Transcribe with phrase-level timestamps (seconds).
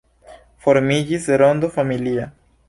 [0.65, 2.27] Formiĝis rondo familia.